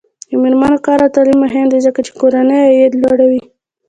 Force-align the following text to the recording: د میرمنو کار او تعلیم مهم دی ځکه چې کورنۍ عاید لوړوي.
د 0.29 0.31
میرمنو 0.41 0.77
کار 0.85 0.99
او 1.03 1.13
تعلیم 1.15 1.37
مهم 1.45 1.65
دی 1.71 1.79
ځکه 1.87 1.99
چې 2.05 2.11
کورنۍ 2.19 2.61
عاید 2.67 2.93
لوړوي. 3.01 3.41